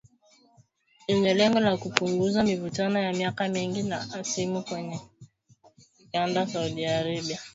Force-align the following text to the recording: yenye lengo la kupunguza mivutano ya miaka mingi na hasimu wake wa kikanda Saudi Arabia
yenye 1.07 1.33
lengo 1.33 1.59
la 1.59 1.77
kupunguza 1.77 2.43
mivutano 2.43 2.99
ya 2.99 3.13
miaka 3.13 3.47
mingi 3.47 3.83
na 3.83 3.99
hasimu 3.99 4.55
wake 4.55 4.73
wa 4.75 4.99
kikanda 5.97 6.47
Saudi 6.47 6.85
Arabia 6.85 7.39